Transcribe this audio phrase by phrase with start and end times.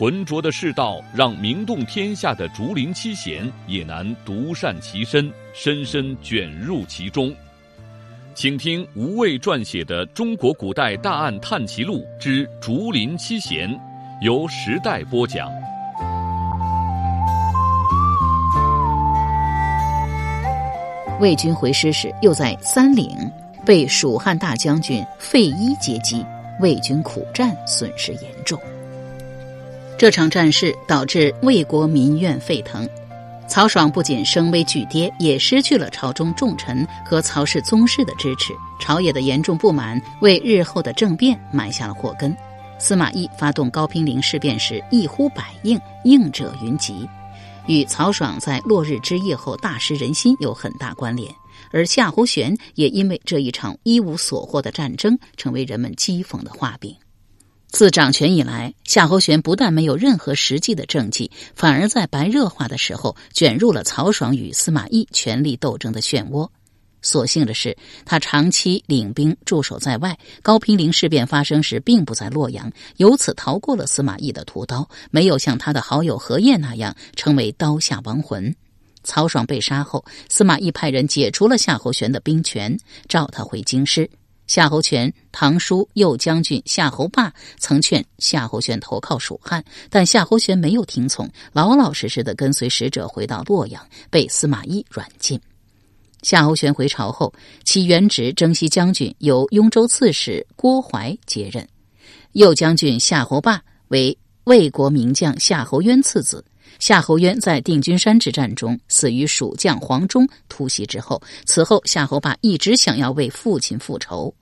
[0.00, 7.30] 浑浊的世道，让名动天下的竹林七贤也难独善其身，深深卷入其中。
[8.34, 13.68] 请听吴畏撰写的《中国古代大案探奇录之竹林七贤》，
[14.22, 15.50] 由时代播讲。
[21.20, 23.14] 魏军回师时，又在三岭
[23.66, 26.24] 被蜀汉大将军费祎截击，
[26.58, 28.58] 魏军苦战，损失严重。
[30.00, 32.88] 这场战事导致魏国民怨沸腾，
[33.46, 38.54] 曹爽不仅声威俱跌，也失去了朝中重臣和曹氏宗室的支持。
[38.80, 42.34] 朝野的严重不满为日后的政变埋下了祸根。
[42.78, 47.06] 司马懿发动高平陵事变时，一呼百应，应者云集，
[47.66, 51.30] 与曹爽在落日之夜后大失人心有很大关联。
[51.72, 56.96] 而夏侯玄也因为这一场一无所获的战争，成为人们讥讽的画饼。
[57.70, 66.48] 自掌权以来，夏侯玄不但没有任何实际的政绩，反而在白热化的时候卷入了曹爽与司马懿权力斗争的漩涡。
[67.00, 78.54] 所幸的是，他长期领兵驻守在外，高平陵事变发生时并不在洛阳，由此逃过了司马懿的屠刀，没有像他的好友何晏那样成为刀下亡魂。
[79.02, 82.76] 曹爽被杀后，司马懿派人解除了夏侯玄的兵权，
[83.08, 84.10] 召他回京师。
[84.50, 95.40] 夏侯玄堂叔右将军夏侯霸曾劝夏侯玄投靠蜀汉，但夏侯玄没有听从，老老实实的跟随使者回到洛阳，被司马懿软禁。
[96.22, 97.32] 夏侯玄回朝后，
[97.62, 101.64] 其原职征西将军由雍州刺史郭淮接任，
[102.32, 106.44] 右将军夏侯霸为魏国名将夏侯渊次子。
[106.80, 114.34] 夏侯渊在定军山之战中死于蜀将黄忠突袭之后，此后夏侯霸一直想要为父亲复仇。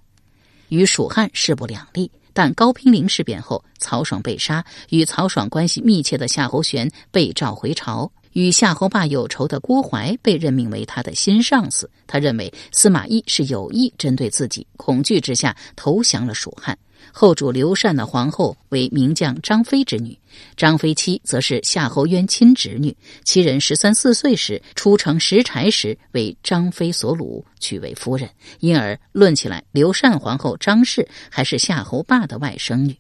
[0.69, 11.91] 与蜀汉势不两立，但高平陵事变后，曹爽被杀，与曹爽关系密切的夏侯玄被召回朝，与夏侯霸有仇的郭淮被任命为他的新上司。
[12.07, 16.79] 他认为司马懿是有意针对自己，恐惧之下投降了蜀汉。
[17.13, 20.19] 后主刘禅的皇后为名将张飞之女，
[20.57, 22.97] 张飞妻则是夏侯渊亲侄女。
[23.25, 28.29] 其人十三四岁时出城拾柴时，为张飞所掳，娶为夫人。
[28.61, 32.97] 因而论起来，刘禅皇后张氏还是夏侯霸的外甥女。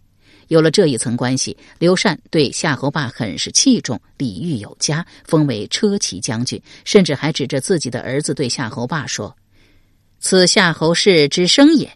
[0.48, 9.36] 有了这一层关系，刘禅对夏侯霸很是器重，礼遇有加，封为车骑将军，甚至还指着自己的儿子对夏侯霸说
[10.20, 11.92] ：“此夏侯氏之生也。”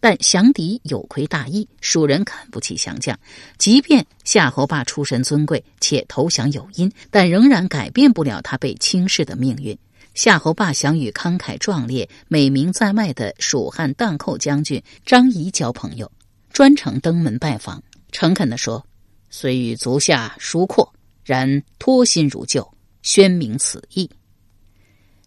[0.00, 3.18] 但降敌有亏大义，蜀人看不起降将。
[3.58, 9.76] 即便夏侯霸出身尊贵且投降有因，但仍然改变不了他被轻视的命运。
[10.14, 16.10] 夏侯霸想与慷慨壮烈、美名在外的蜀汉荡寇将军张仪交朋友，
[16.52, 18.84] 专程登门拜访，诚恳地说
[19.30, 20.92] ：“虽与足下疏阔，
[21.24, 22.68] 然托心如旧，
[23.02, 24.08] 宣明此意。”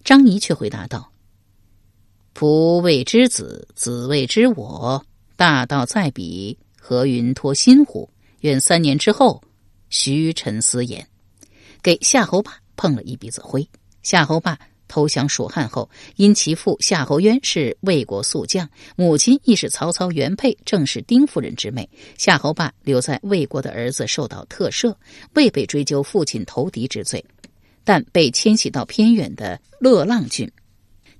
[0.04, 1.11] 张仪却回答道。
[2.34, 5.04] 仆谓之子，子谓之我。
[5.36, 8.10] 大道在彼，何云托心乎？
[8.42, 9.42] 愿三年之后，
[9.90, 11.06] 徐臣思言。
[11.84, 13.68] 给夏侯霸碰了一鼻子灰。
[14.04, 21.88] 夏侯霸投降蜀汉后，因其父夏侯渊是魏国宿将，母亲亦是曹操原配，正是丁夫人之妹。
[22.18, 24.96] 夏侯霸留在魏国的儿子受到特赦，
[25.34, 27.24] 未被追究父亲投敌之罪，
[27.84, 30.52] 但被迁徙到偏远的乐浪郡。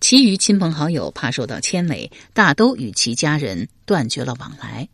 [0.02, 4.90] 其余亲朋好友怕受到牵累，大都与其家人断绝了往来。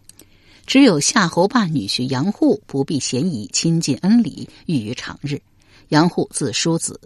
[0.66, 5.42] 只有夏侯霸女婿杨户不避嫌疑，亲近恩礼，寓于常日。
[5.88, 7.00] 杨户字叔子，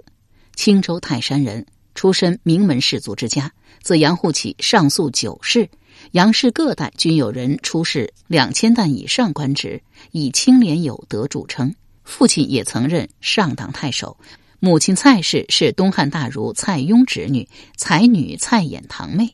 [0.55, 3.53] 青州泰山人，出身名门士族之家。
[3.83, 5.69] 自杨户起，上溯九世，
[6.13, 9.79] 杨氏各代均有人出仕两千担以上官职，
[10.11, 11.75] 以清廉有德著称。
[12.03, 14.17] 父亲也曾任上党太守。
[14.63, 19.27] 母亲蔡氏是东汉大儒蔡邕侄女，才女蔡琰堂妹。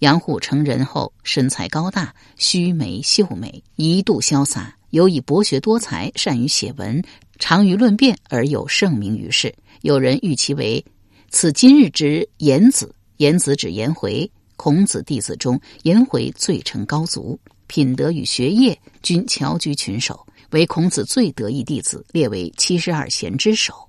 [0.00, 7.02] 杨虎成人后，身材高大，须眉秀美，一度潇洒，尤以博学多才，善于写文，
[7.38, 9.54] 长于论辩，而有盛名于世。
[9.80, 10.84] 有人誉其为
[11.32, 23.85] “此今日之颜子”，颜子指颜回，孔子弟子中颜回最成高足，品德与学业均翘居群首，为孔子最得意弟子，列为七十二贤之首。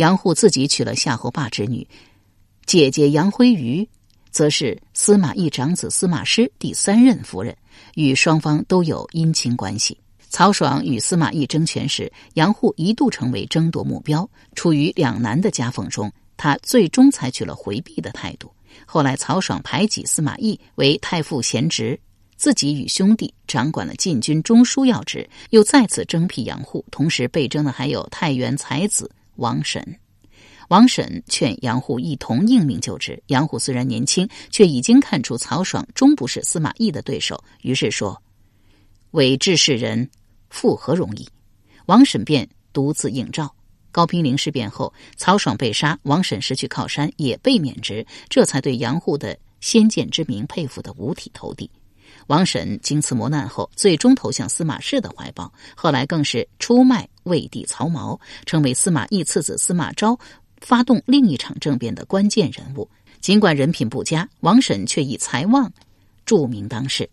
[0.00, 1.86] 杨护自己娶了夏侯霸之女，
[2.64, 3.86] 姐姐杨辉瑜，
[4.30, 7.54] 则是司马懿长子司马师第三任夫人，
[7.96, 9.98] 与双方都有姻亲关系。
[10.30, 14.26] 曹爽与司马懿争权时，杨护一度成为争夺目标。
[14.54, 18.50] 处于两难的夹缝中，他最终采取了回避的态度。
[18.86, 22.00] 后来，曹爽排挤司马懿为太傅贤侄，
[22.38, 26.82] 自己与兄弟掌管了禁军中枢要职，又再次征辟杨护。
[26.90, 29.98] 同时被征的还有太原才子王审。
[30.68, 33.20] 王审劝杨护一同应命就职。
[33.26, 38.22] 杨护虽然年轻，却已经看出曹爽终不是司马懿的对手，于是说
[39.12, 40.08] ：“伪志士人。”
[40.50, 41.28] 复何容易？
[41.86, 43.52] 王审便独自应召。
[43.92, 51.68] 高平陵事变后，曹爽被杀，王审失去靠山，也被免职，这才对杨护的先见之明佩服得五体投地。
[52.30, 58.16] 王审经此磨难后，最终投向司马氏的怀抱，后来更是出卖魏帝曹髦，
[58.46, 60.16] 成为司马懿次子司马昭
[60.60, 62.88] 发动另一场政变的关键人物。
[63.20, 65.72] 尽管人品不佳，王审却以才望
[66.24, 67.10] 著名当世，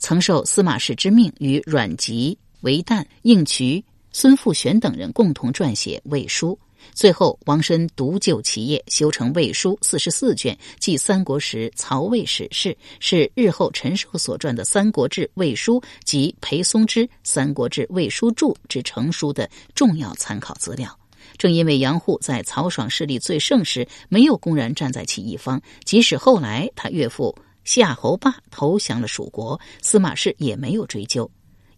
[0.00, 2.36] 曾受司马氏之命，与阮籍。
[2.62, 6.58] 韦诞、应渠、孙复玄等人共同撰写《魏书》，
[6.94, 20.96] 最后王申独就其业，修成《魏书》四十四卷，记三国时曹魏史事，是日后陈寿所撰的《三国志·魏书》及裴松之《三国志·魏书注》之成书的重要参考资料。
[21.36, 31.30] 正因为杨护在曹爽势力最盛时没有公然站在其一方，即使后来他岳父夏侯霸投降了蜀国，司马氏也没有追究。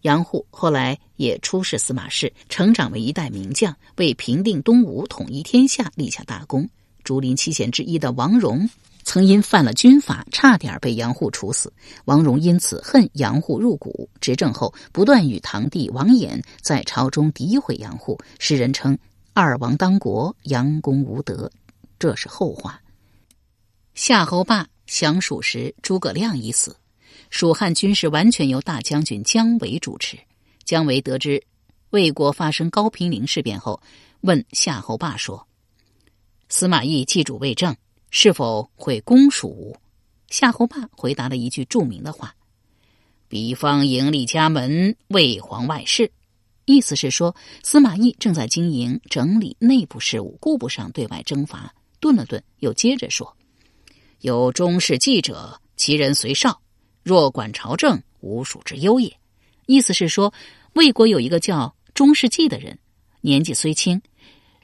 [0.02, 6.68] 杨护后来也出仕司马氏，成长为一代名将，为平定东吴、统一天下立下大功。
[7.04, 8.68] 竹林七贤之一的王戎，
[9.04, 11.72] 曾因犯了军法，差点被杨护处死。
[12.04, 18.96] 王戎因此恨杨护入骨，执政后不断与堂弟王衍在朝中诋毁杨护，世人称
[19.34, 21.50] “二王当国，杨公无德”，
[21.98, 22.80] 这是后话。
[23.94, 26.76] 夏侯霸降蜀时，诸葛亮已死。
[27.30, 30.18] 蜀汉军事完全由大将军姜维主持。
[30.64, 31.42] 姜维得知
[31.90, 33.80] 魏国发生高平陵事变后，
[34.20, 35.46] 问夏侯霸说
[36.48, 37.74] ：“司马懿继主魏政，
[38.10, 39.76] 是否会攻蜀？”
[40.28, 42.34] 夏侯霸回答了一句著名的话
[43.26, 46.10] ：“彼方盈利家门，魏皇外事。”
[46.66, 47.34] 意思是说，
[47.64, 51.74] 司马懿正在经营整理内部事务，顾不上对外征伐。
[51.98, 53.36] 顿了顿，又接着说
[54.20, 56.60] ：“有中士记者，其人随少。”
[57.02, 59.16] 若管朝政，无蜀之忧也。
[59.66, 60.32] 意思是说，
[60.74, 62.78] 魏国有一个叫钟士季的人，
[63.20, 64.00] 年纪虽轻，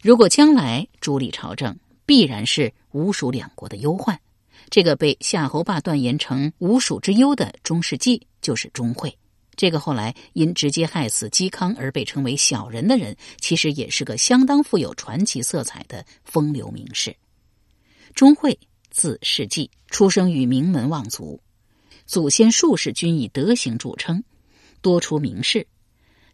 [0.03, 4.21] 如果将来主理朝政，必然是吴蜀两国的忧患。
[4.69, 9.17] 这个被夏侯霸断言成吴蜀之忧的钟士季，就是钟会。
[9.55, 17.17] 这个后来因直接害死嵇康而被称为小人的人，其实也是个相当富有传奇色彩的风流名士。
[18.15, 18.59] 钟会，
[18.91, 21.41] 字士季，出生于名门望族。
[22.07, 24.23] 祖先数世均以德行著称，
[24.81, 25.67] 多出名士。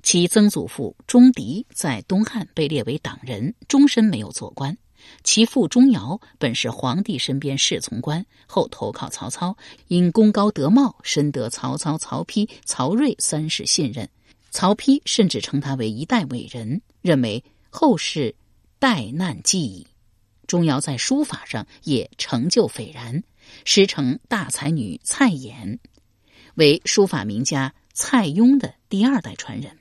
[0.02, 4.76] 其曾祖父钟迪在东汉被列为党人，终身没有做官。
[5.24, 9.56] 其父钟繇本是皇帝身边侍从官，后投靠曹操，
[9.88, 14.08] 因功高德茂，深得曹操、曹丕、曹睿三世信任。
[14.50, 18.34] 曹丕甚至称他为一代伟人，认为后世
[18.78, 19.86] 代难继矣。
[20.46, 23.22] 钟繇在书法上也成就斐然。
[23.64, 25.78] 师承大才女蔡琰，
[26.54, 29.78] 为书法名家蔡邕的第二代传人。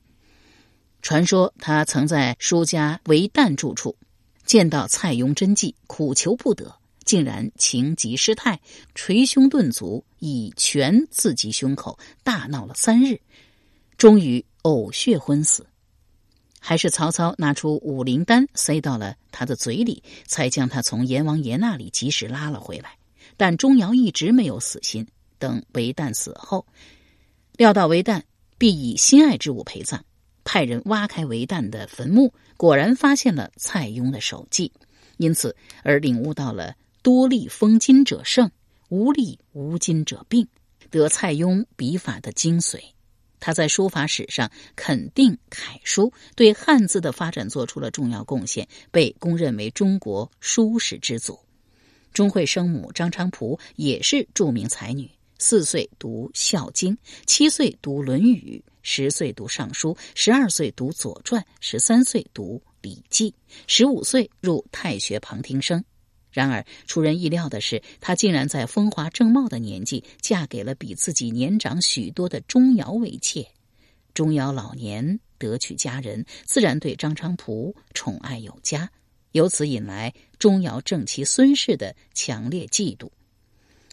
[1.01, 3.97] 传说他曾在书家韦诞住处，
[4.45, 8.61] 见到蔡邕真迹，苦求不得，竟然情急失态，
[8.93, 13.19] 捶胸顿足，以拳刺击胸口，大闹了三日，
[13.97, 15.65] 终于呕血昏死。
[16.59, 22.97] 还是曹操拿出五灵丹塞到了他的嘴里，才将他从阎王爷那里及时拉了回来。
[23.41, 25.07] 但钟繇一直没有死心，
[25.39, 26.63] 等韦诞死后，
[27.57, 28.23] 料到韦诞
[28.59, 29.99] 必以心爱之物陪葬，
[30.43, 34.71] 派人挖开韦诞的坟墓，果然发现了蔡邕的手迹，
[35.17, 38.51] 因此而领悟到了“多力封金者胜，
[38.89, 40.47] 无力无金者病”
[40.91, 42.79] 得蔡邕笔法的精髓。
[43.39, 51.39] 他在书法史上肯定楷书，对汉字的发展做出了重要贡献，被公认为中国书史之祖。
[52.13, 56.93] 钟会生母张昌蒲也是著名才女，四岁读《孝经》，
[57.25, 63.31] 七岁读《论语》，十岁读《尚书》，十二岁读《左传》，十三岁读《礼记》，
[63.67, 65.83] 十五岁入太学旁听生。
[66.31, 73.45] 然而出人意料的是，她竟然在风华正茂的年纪嫁给了比自己年长许多的钟繇为妾。
[74.13, 78.89] 钟繇老年得娶佳人，自然对张昌蒲宠爱有加。
[79.31, 83.11] 由此引来钟繇正妻孙氏的强烈嫉妒。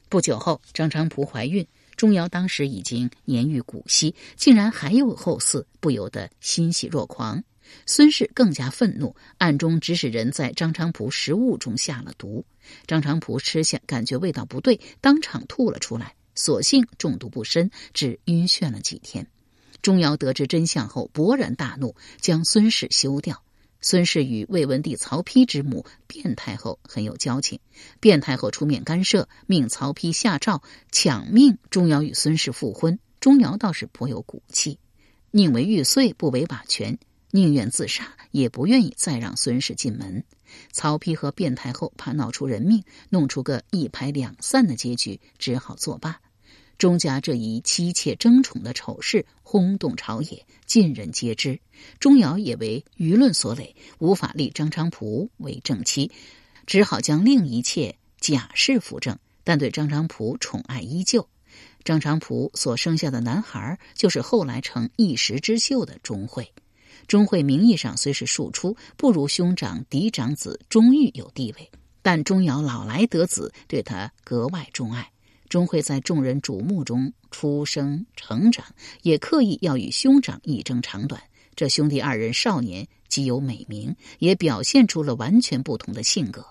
[0.09, 7.45] 不久后，张昌蒲怀孕，钟繇当时已经年逾古稀，竟然还有后嗣，不由得欣喜若狂。
[7.85, 12.47] 孙氏更加愤怒，暗中指使人在张昌蒲食物中下了毒。
[12.87, 16.15] 张昌蒲吃下，感觉味道不对，当场吐了出来。
[16.35, 19.27] 所幸中毒不深，只晕眩了几天。
[19.83, 23.43] 钟繇得知真相后，勃然大怒，将孙氏休掉。
[23.81, 27.61] 孙氏与魏文帝曹丕之母卞太后很有交情，
[28.01, 32.99] 卞太后出面干涉，命曹丕下诏抢命钟繇与孙氏复婚。
[33.21, 34.79] 钟繇倒是颇有骨气，
[35.31, 36.99] 宁为玉碎，不为瓦全，
[37.31, 40.25] 宁愿自杀，也不愿意再让孙氏进门。
[40.73, 46.21] 曹丕和卞太后怕闹出人命，弄出个一拍两散的结局，只好作罢。
[46.79, 51.59] 钟家这一妻妾争宠的丑事轰动朝野，尽人皆知。
[51.99, 56.13] 钟繇也为舆论所累，无法立张昌蒲为正妻，
[56.67, 61.29] 只好将另一妾贾氏扶正，但对张昌蒲宠爱依旧。
[61.83, 66.53] 张昌蒲所生下的男孩，就是后来成一时之秀的钟会。
[67.09, 71.71] 钟会名义上虽是庶出，不如兄长嫡长子钟毓有地位，
[72.03, 75.11] 但钟繇老来得子，对他格外钟爱。
[75.49, 78.65] 钟会在众人瞩目中出生成长，
[79.03, 81.23] 也刻意要与兄长一争长短。
[81.57, 86.47] 这兄弟二人少年极有美名，也表现出了完全不同的性格。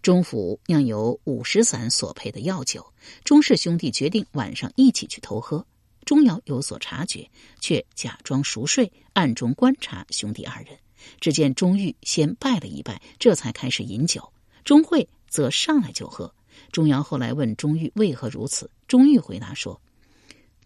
[0.00, 2.86] 钟府酿有五石散所配的药酒，
[3.24, 5.66] 钟氏兄弟决定晚上一起去偷喝。
[6.04, 7.28] 钟繇有所察觉，
[7.60, 10.78] 却假装熟睡，暗中观察兄弟二人。
[11.20, 14.32] 只见钟毓先拜了一拜，这才开始饮酒。
[14.64, 16.32] 钟会则上来就喝。
[16.76, 19.80] 钟繇后来问钟毓为何如此，钟毓回答说：“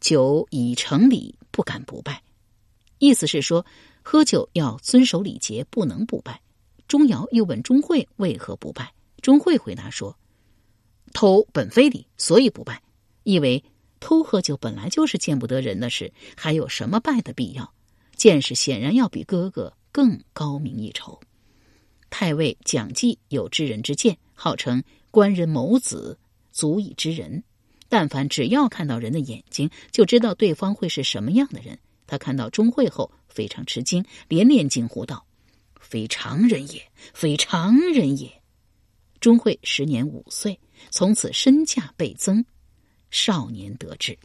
[0.01, 2.21] 酒已成礼，不敢不拜。”
[2.99, 3.65] 意思是说，
[4.03, 6.41] 喝酒要遵守礼节，不能不拜。
[6.89, 10.19] 钟繇又问钟会为何不拜，钟会回答说
[11.15, 12.83] ：“偷本非礼，所以不拜。”
[13.23, 13.63] 意为
[14.01, 17.73] 偷喝酒本来就是见不得人的事，还有什么拜的必要？
[18.17, 21.21] 见识显然要比哥哥更高明一筹。
[22.11, 24.83] 太尉蒋济有知人之见，号称。
[25.11, 26.19] 官人谋子，
[26.51, 27.43] 足以知人。
[27.89, 31.79] 但凡只要看到人的眼睛，就知道对方会是什么样的人。
[32.07, 35.27] 他看到钟会后非常吃惊，连连惊呼道
[35.79, 38.41] ：“非常人也，非常人也！”
[39.21, 40.59] 钟会时年五岁，
[40.91, 42.45] 从此身价倍增，
[43.11, 44.17] 少年得志。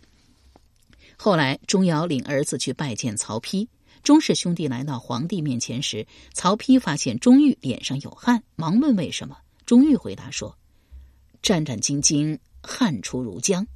[1.17, 3.67] 后来，钟繇领儿子去拜见曹丕。
[4.03, 9.35] 钟氏兄弟来到皇帝面前时，曹丕发现钟毓脸上有汗，忙问为什么。
[9.65, 10.57] 钟玉回答说。
[11.41, 13.67] 战战兢兢，汗出如浆。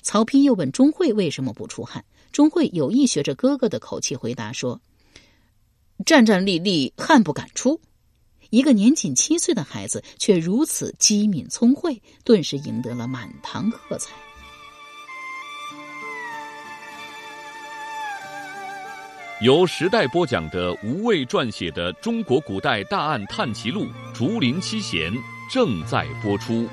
[0.00, 4.80] 曹丕又问钟会为什么不出汗，钟会有意学着哥哥的口气回答说
[6.06, 7.78] ：“战战栗栗，汗不敢出。”
[8.48, 14.12] 一个年仅七岁的孩子却如此机敏聪慧，顿时赢得了满堂喝彩。
[19.42, 25.10] 由时代播讲的吴畏撰写的《中国古代大案探奇录·竹林七贤》
[25.50, 26.68] 正在播出。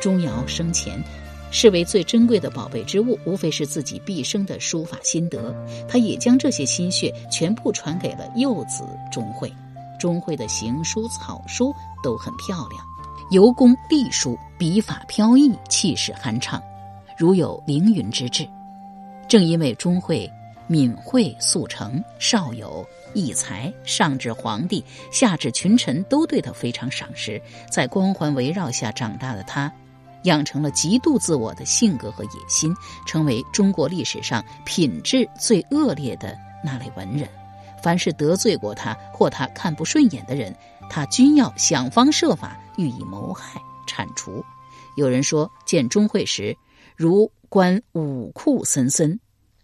[0.00, 1.02] 钟繇生前
[1.50, 5.52] 视为最珍贵的宝贝之物，无非是自己毕生的书法心得。
[5.88, 9.52] 他也将这些心血全部传给了幼子钟会。
[9.98, 12.80] 钟会的行书、草书都很漂亮，
[13.30, 16.60] 尤工隶书，笔法飘逸，气势酣畅，
[17.16, 18.44] 如有凌云之志。
[19.28, 20.28] 正因为钟会
[20.66, 22.84] 敏慧速成，少有
[23.14, 27.40] 异才，上至皇帝，下至群臣，都对他非常赏识。
[27.70, 29.72] 在光环围绕下长大的他。
[30.24, 32.74] 养成了极度自我的性格和野心，
[33.06, 37.28] 成为中国历史上品质最恶劣的那类文人。
[37.80, 40.54] 凡是得罪过他或他看不顺眼的人，
[40.90, 44.44] 他均要想方设法予以谋害铲除。
[44.96, 46.54] 有人说，见钟会时
[46.96, 49.18] 如观武库森森，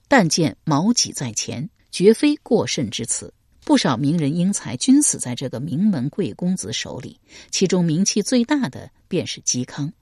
[0.09, 3.35] 但见矛戟在前，绝非过甚之词。
[3.65, 7.19] 不少名人英才均死在这个名门贵公子手里，
[7.51, 9.93] 其中名气最大的便是嵇康。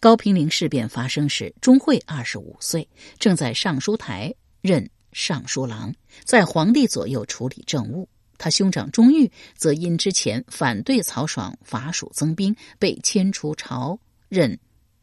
[0.00, 5.94] 高平陵事变发生时，钟会二十五岁，正在尚书台任尚书郎，
[6.24, 8.08] 在皇帝左右处理政务。
[8.38, 13.98] 他兄长钟毓则因之前反对曹爽伐蜀增兵，被迁出朝
[14.28, 14.58] 任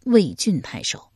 [0.06, 1.08] 魏郡太守。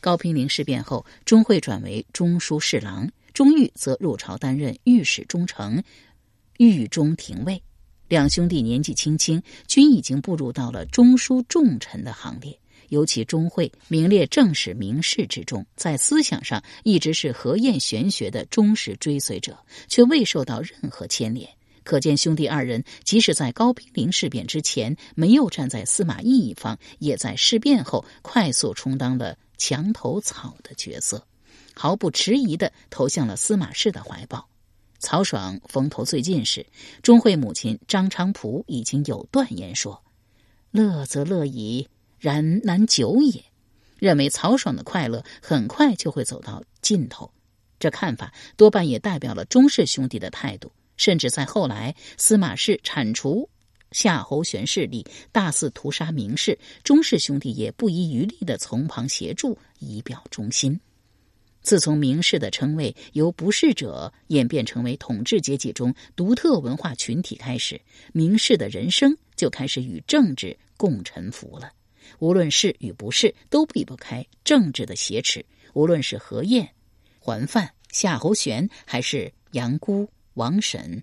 [0.00, 5.82] 高平陵事变后，钟会转为中书侍郎，钟毓则入朝担任御史中丞、
[6.58, 7.60] 御中廷尉。
[8.08, 12.58] 两兄弟年纪轻轻，均已经步入到了中书重臣的行列。
[12.90, 19.58] 尤其钟会名列正史名士之中，在思想上一直是何晏玄学的忠实追随者，
[19.88, 21.46] 却未受到任何牵连。
[21.88, 31.26] 可见兄弟二人即使在高平陵事变之前没有站在司马懿一方，也在事变后快速充当了墙头草的角色，
[31.72, 34.46] 毫不迟疑的投向了司马氏的怀抱。
[34.98, 36.66] 曹爽风头最近时，
[37.02, 40.04] 钟会母亲张昌蒲已经有断言说
[40.70, 43.42] ：“乐则乐矣，然难久也。”
[43.96, 47.32] 认为曹爽的快乐很快就会走到尽头。
[47.78, 50.70] 这看法多半也代表了钟氏兄弟的态度。
[50.98, 53.48] 甚至在后来，司马氏铲除
[53.92, 60.78] 夏侯玄势力，大肆屠杀名士，钟氏兄弟也不遗余力的从旁协助，以表忠心。
[61.62, 67.80] 自从名士的称谓由不士者演变成为统治阶级中独特文化群体开始，
[68.12, 71.72] 名士的人生就开始与政治共沉浮了。
[72.20, 75.44] 无论是与不是，都避不开政治的挟持。
[75.74, 76.66] 无论是何晏、
[77.18, 80.08] 桓范、夏侯玄，还是杨姑。
[80.38, 81.02] 王审、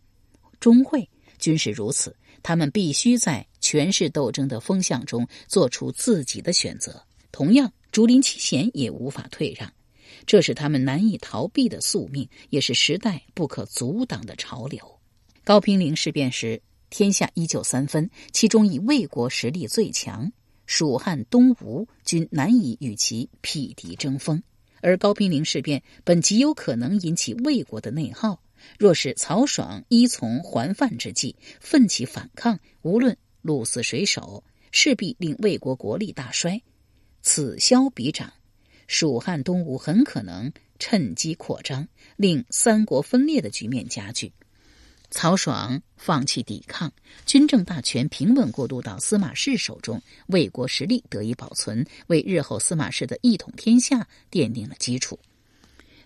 [0.61, 7.03] 钟会均是如此，他们必须在权势斗争的风向中做出自己的选择。
[7.33, 9.69] 同样，竹林七贤也无法退让，
[10.25, 14.79] 这是他们难以逃避的宿命，也是时代不可阻挡的潮流。
[15.43, 20.31] 高平陵事变时，天下依旧三分，其中以魏国实力最强，
[20.65, 24.41] 蜀汉、东吴均难以与其匹敌争锋，
[24.79, 28.39] 而高平陵事变本极有可能引起魏国的内耗。
[28.77, 36.61] 若是曹爽依从还范之计，奋起反抗，无论鹿死谁手，势必令魏国国力大衰。
[37.21, 38.33] 此消彼长，
[38.87, 44.31] 蜀汉东吴很可能趁机扩张，令三国分裂的局面加剧。
[45.11, 46.91] 曹爽放弃抵抗，
[47.25, 55.17] 军政大权平稳过渡到司马氏手中，魏国实力得以保存，为日后司马氏的一统天下奠定了基础。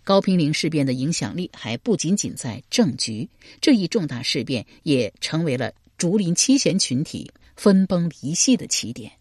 [0.10, 3.30] 高平陵事变的影响力还不仅仅在政局，
[3.62, 9.12] 这一重大事变也成为了竹林七贤群体分崩离析的起点。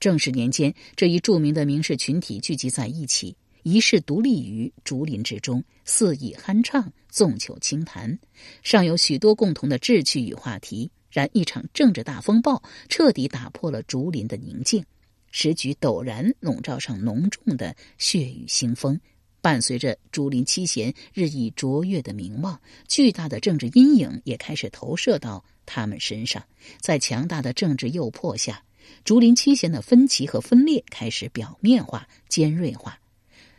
[0.00, 8.18] 正是年间，这一著名的名士群体聚集在一起，一世独立于竹林之中，肆意酣畅，纵酒轻谈，
[8.64, 10.90] 尚有许多共同的志趣与话题。
[11.12, 14.84] 然一场政治大风暴彻底打破了竹林的宁静，
[15.30, 19.00] 时局陡然笼罩上浓重的血雨腥风。
[19.40, 26.42] 伴随着竹林七贤日益卓越的名望，巨大的政治阴影也开始投射到他们身上。
[26.80, 28.62] 在强大的政治诱迫下，
[29.04, 32.98] 竹林七贤的分歧和分裂开始表面化、尖锐化。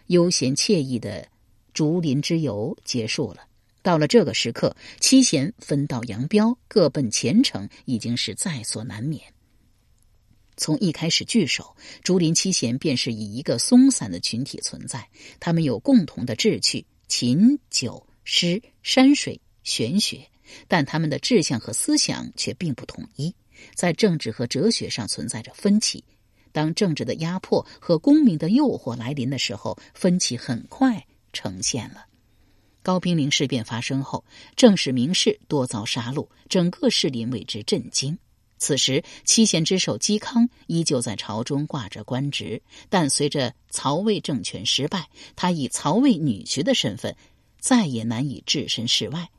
[0.07, 1.27] 悠闲惬意的
[1.73, 3.47] 竹林之游结束了。
[3.81, 9.21] 到了这个时刻，七贤分道扬镳，各奔前程，已经是在所难免。
[10.59, 15.07] 从一开始聚首，竹林七贤便是以一个松散的群体存在。
[15.39, 20.29] 他们有共同的志趣，琴、酒、诗、山水、玄学，
[20.67, 23.33] 但他们的志向和思想却并不统一，
[23.73, 26.03] 在政治和哲学上存在着分歧。
[26.51, 32.05] 当政治的压迫和功名的诱惑来临的时候，分歧很快呈现了。
[32.81, 34.25] 高平陵事变发生后，
[34.57, 38.17] 正史名士多遭杀戮，整个士林为之震惊。
[38.59, 47.15] 此时，七贤之首嵇康依旧在朝中挂着官职，但随着曹魏政权失败，他以曹魏女婿的身份
[47.59, 49.29] 再也难以置身事外。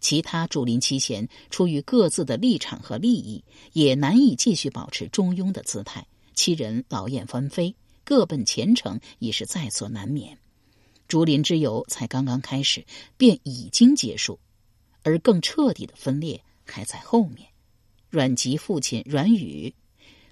[0.00, 6.06] 其他竹林七贤出于各自的立场和利益，也难以继续保持中庸的姿态。
[6.34, 10.36] 七人劳燕分飞，各奔前程，已是在所难免。
[11.06, 12.84] 竹林之游才刚刚开始，
[13.16, 14.40] 便已经结束，
[15.04, 17.53] 而更彻底的分裂还在后面。
[18.14, 19.74] 阮籍父亲阮宇，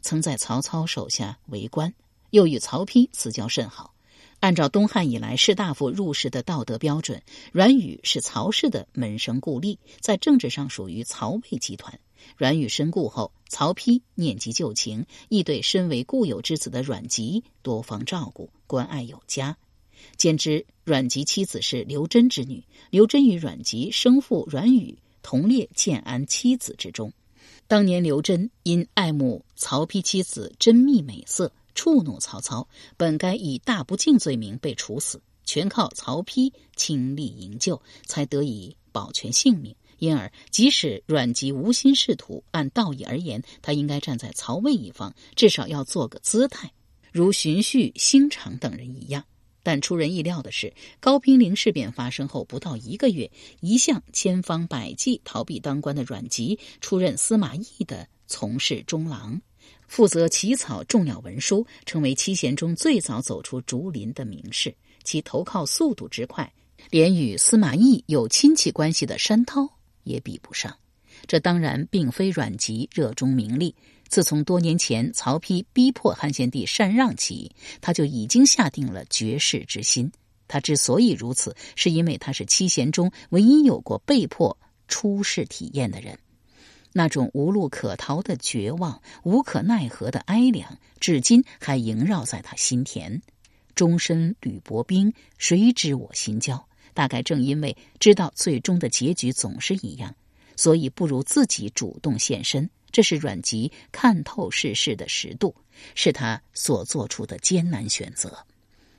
[0.02, 1.92] 曾在曹操手下为官，
[2.30, 3.92] 又与曹丕私交甚好。
[4.38, 11.98] 按照东汉以来士大夫入仕的道德标准，阮宇是曹氏的门生故吏，在政治上属于曹魏集团。
[12.36, 19.56] 阮宇身故后，曹丕念及旧情，亦对身为故友之子的阮籍多方照顾，关爱有加。
[20.16, 27.12] 兼之，阮籍妻子是刘桢之女，刘桢与阮籍生父阮宇同列建安七子之中。
[27.72, 39.74] 当年刘桢因爱慕曹丕妻子甄宓美色，触怒曹操，本该以大不敬罪名被处死，全靠曹丕倾力营救，才得以保全性命。
[40.00, 46.70] 因而，即使阮籍无心仕途，按道义而言，他应该站在曹魏一方，至少要做个姿态，
[47.10, 49.24] 如荀彧、兴长等人一样。
[49.62, 59.40] 但出人意料的是，高平陵事变发生后不到一个月，一向千方百计逃避当官的阮籍出任司马懿的从事中郎，
[59.86, 64.74] 负责起草重要文书，成为七贤中最早走出竹林的名士。
[65.04, 66.52] 其投靠速度之快，
[66.90, 69.68] 连与司马懿有亲戚关系的山涛
[70.04, 70.76] 也比不上。
[71.26, 73.74] 这当然并非阮籍热衷名利。
[74.12, 80.12] 自从多年前曹丕逼迫汉献帝禅让起，他就已经下定了绝世之心。
[80.46, 84.54] 他之所以如此，是因为他是七贤中唯一有过被迫
[84.86, 86.18] 出世体验的人。
[86.92, 93.22] 那种无路可逃的绝望、无可奈何的哀凉，至今还萦绕在他心田。
[93.74, 96.62] 终身履薄冰，谁知我心焦？
[96.92, 100.14] 大概正因为知道最终的结局总是一样，
[100.54, 102.68] 所以不如自己主动现身。
[102.92, 105.54] 这是阮籍看透世事的实度，
[105.94, 108.36] 是他所做出的艰难选择。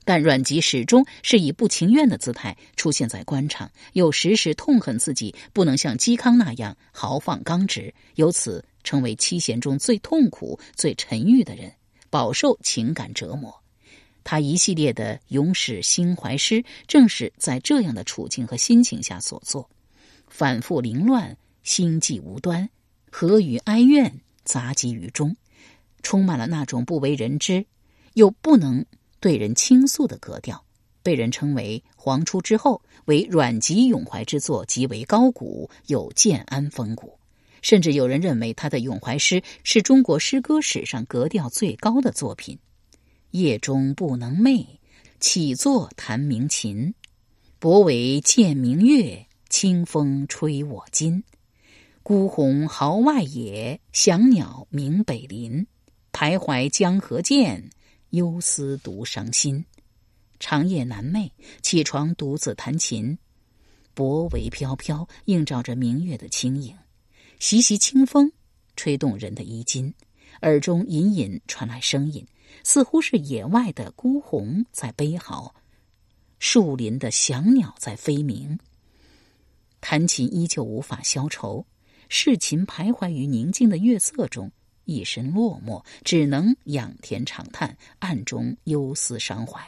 [0.05, 11.71] 但阮籍始终是以不情愿的姿态出现在官场，又时时痛恨自己不能像嵇康那样豪放刚直，由此成为七贤中最痛苦、最沉郁的人，
[12.09, 13.57] 饱受情感折磨。
[14.25, 19.69] 他一系列的咏史心怀诗，正是在这样的处境和心情下所作，
[20.27, 22.69] 反复凌乱，心悸无端。
[23.15, 25.37] 何与哀怨杂集于中，
[26.01, 27.63] 充满了那种不为人知
[28.15, 28.83] 又不能
[29.19, 30.65] 对人倾诉的格调，
[31.03, 37.19] 被人称为黄初之后为阮籍咏怀之作，极为高古，有建安风骨。
[37.61, 42.57] 甚至有人认为他的咏怀诗是中国诗歌史上格调最高的作品。
[43.29, 44.65] 夜中不能寐，
[45.19, 46.95] 起坐弹鸣琴。
[47.59, 51.23] 薄帷见明月，清风吹我襟。
[52.05, 55.65] 孤鸿号外野，翔鸟鸣北林。
[56.11, 57.69] 徘徊江河间，
[58.09, 59.63] 忧思独伤心。
[60.37, 63.17] 长夜难寐，起床独自弹琴。
[63.93, 66.75] 薄帷飘飘，映照着明月的轻影。
[67.39, 68.29] 习习清风，
[68.75, 69.93] 吹动人的衣襟。
[70.41, 72.27] 耳中隐隐传来声音，
[72.65, 75.55] 似乎是野外的孤鸿在悲嚎，
[76.37, 78.59] 树林的翔鸟在飞鸣。
[79.79, 81.65] 弹琴依旧无法消愁。
[82.15, 84.51] 世琴徘徊于宁静的月色中，
[84.85, 89.59] 一身落寞，只能仰天长叹，暗中忧思伤怀。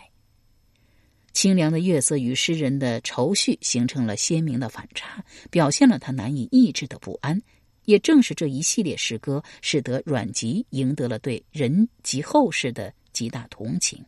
[1.34, 7.42] 清凉的月色与诗人的愁绪形成了鲜明的反差，表现了他难以抑制的不安。
[7.86, 14.06] 也正是这一系列诗歌，使得阮籍赢得了对人及后世的极大同情，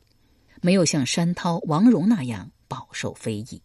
[0.61, 3.59] 没有像山涛、王戎那样饱受非议。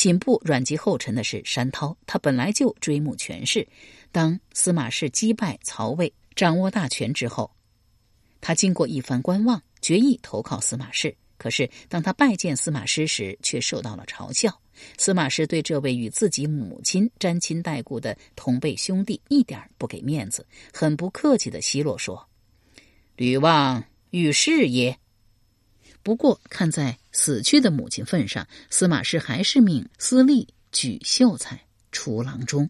[0.00, 3.68] 紧步阮籍后尘的是山涛，他本来就追慕权势。
[4.10, 7.50] 当司马氏击败曹魏，掌握大权之后，
[8.40, 11.14] 他经过一番观望，决意投靠司马氏。
[11.36, 14.58] 可是当他拜见司马师时，却受到了嘲笑。
[14.96, 22.26] 司马师对这位与自己母亲沾亲带故的同辈兄弟一点不给面子，很不客气的奚落说
[23.16, 24.98] ：“吕望与世也。”
[26.02, 31.60] 不过，看在死去的母亲份上，司马师还是命司隶举秀才
[31.92, 32.68] 出郎中。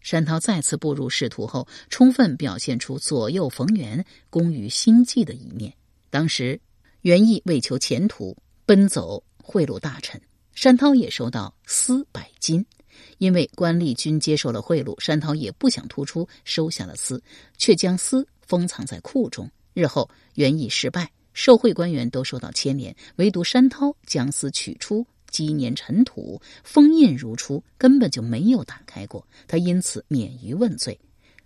[0.00, 5.74] 山涛再次步入仕途后，充分表现出左右逢源、工于心计的一面。
[6.08, 6.60] 当时，
[7.02, 10.20] 袁毅为求前途，奔走贿赂大臣，
[10.54, 12.64] 山涛也收到私百金。
[13.18, 17.22] 因为官吏均接受了贿赂，山涛也不想突出，收下了私，
[17.56, 19.50] 却将私封藏在库中。
[19.74, 21.10] 日后，袁毅失败。
[21.32, 29.26] 受贿官员都受到牵连，唯独山涛将丝取出，积年尘土，封印如初，根本就没有打开过。
[29.46, 30.98] 他因此免于问罪。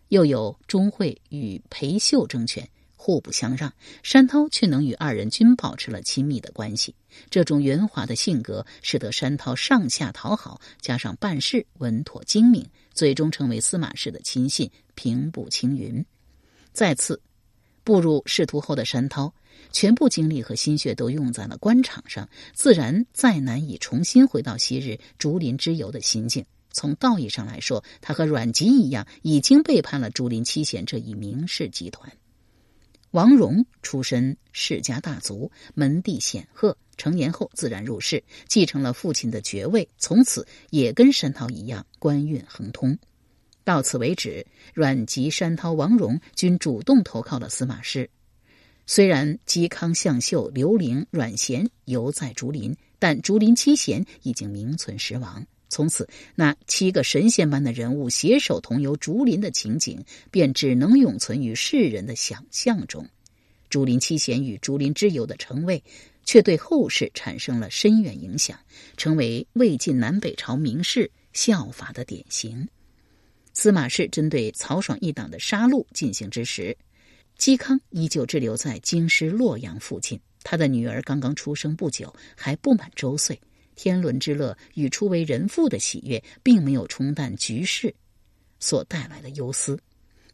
[0.09, 6.95] 又有钟会与裴秀争权，互不相让，山涛却能与二人均保持了亲密的关系。
[7.31, 16.05] 这种圆滑的性格，使得山涛上下讨好，加上办事稳妥精明，最终成为司马氏的亲信，平步青云。
[16.75, 17.21] 再次
[17.85, 19.33] 步入仕途后的山涛。
[19.71, 26.45] 全部精力和心血都用在了官场上，自然再难以重新回到昔日竹林之游的心境。
[26.71, 32.11] 从道义上来说，他和阮籍一样，已经背叛了竹林七贤这一名士集团。
[33.11, 42.99] 王戎出身世家大族，门第显赫，成年后自然入仕，继承了父亲的爵位，从此也跟山涛一样官运亨通。
[43.65, 48.09] 到此为止，阮籍、山涛、王戎均主动投靠了司马师。
[48.87, 55.47] 虽然嵇康、向秀、刘伶、阮咸犹在竹林，但竹林七贤已经名存实亡。
[55.68, 63.09] 从此，那七个神仙般的人物携手同游竹林的情景，便只能永存于世人的想象中。
[63.71, 65.83] 竹林七贤与竹林之友的称谓，
[66.25, 68.59] 却对后世产生了深远影响，
[68.99, 72.68] 成为魏晋南北朝名士效法的典型。
[73.55, 76.77] 司马氏针对曹爽一党的杀戮进行之时。
[77.43, 83.37] 嵇康依旧滞留在京师洛阳附近，他的女儿刚刚出生不久，还不满周岁。
[83.75, 87.93] 天伦之乐与初为人父的喜悦，并没有冲淡局势
[88.61, 89.77] 所带来的忧思。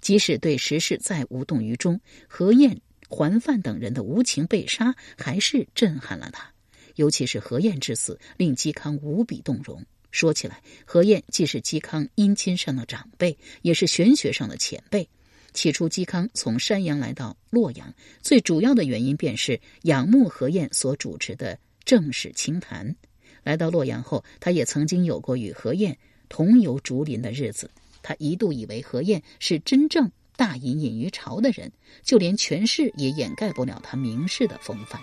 [0.03, 6.53] 即使对时事再无动于衷，何晏、桓范等人的无情被杀，还是震撼了他。
[6.97, 9.83] 尤其是何晏之死，令嵇康无比动容。
[10.11, 15.09] 说起来，何晏既是嵇康姻亲上的长辈，也是玄学上的前辈。
[15.52, 22.94] 起初，嵇康从山阳来到洛阳，最主要的原因便是仰慕何晏所主持的正史清谈。
[23.42, 25.96] 来到洛阳后，他也曾经有过与何晏
[26.28, 27.70] 同游竹林的日子。
[28.02, 35.00] 他一度以为何晏是真正大隐隐于朝的人，就连权势也掩盖不了他名士的风范。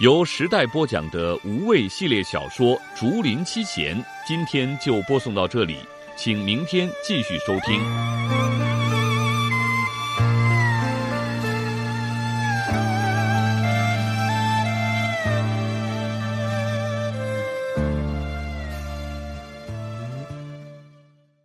[0.00, 3.94] 由时代播讲的无畏系列小说《竹林七贤》，
[4.26, 5.76] 今天就播送到这里，
[6.16, 8.79] 请明天继续收听。